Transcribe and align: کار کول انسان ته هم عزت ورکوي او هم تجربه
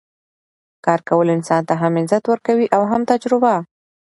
کار 0.85 0.99
کول 1.09 1.27
انسان 1.35 1.61
ته 1.69 1.73
هم 1.81 1.93
عزت 2.01 2.23
ورکوي 2.27 2.65
او 2.75 2.81
هم 2.91 3.01
تجربه 3.11 3.53